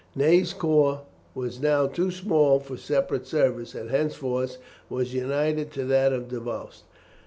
Ney's 0.15 0.51
corps 0.51 1.01
was 1.35 1.61
now 1.61 1.85
too 1.85 2.09
small 2.09 2.59
for 2.59 2.75
separate 2.75 3.27
service, 3.27 3.75
and 3.75 3.91
henceforth 3.91 4.57
was 4.89 5.13
united 5.13 5.71
to 5.73 5.85
that 5.85 6.11
of 6.11 6.27
Davoust. 6.27 6.85